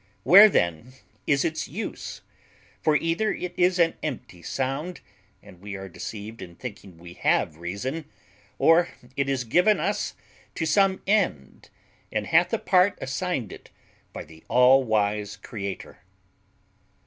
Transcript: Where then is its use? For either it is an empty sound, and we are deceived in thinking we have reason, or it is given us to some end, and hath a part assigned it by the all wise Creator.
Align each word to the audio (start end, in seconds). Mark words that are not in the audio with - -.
Where 0.23 0.49
then 0.49 0.93
is 1.27 1.45
its 1.45 1.67
use? 1.67 2.21
For 2.81 2.97
either 2.97 3.31
it 3.31 3.53
is 3.55 3.77
an 3.77 3.93
empty 4.01 4.41
sound, 4.41 4.99
and 5.43 5.61
we 5.61 5.75
are 5.75 5.87
deceived 5.87 6.41
in 6.41 6.55
thinking 6.55 6.97
we 6.97 7.13
have 7.13 7.57
reason, 7.57 8.05
or 8.57 8.89
it 9.15 9.29
is 9.29 9.43
given 9.43 9.79
us 9.79 10.15
to 10.55 10.65
some 10.65 11.03
end, 11.05 11.69
and 12.11 12.25
hath 12.25 12.51
a 12.51 12.57
part 12.57 12.97
assigned 12.99 13.53
it 13.53 13.69
by 14.11 14.23
the 14.23 14.43
all 14.47 14.83
wise 14.83 15.35
Creator. 15.37 15.99